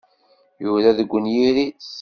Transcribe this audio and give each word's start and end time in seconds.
Yura 0.63 0.89
deg 0.97 1.11
unyir-is. 1.17 1.87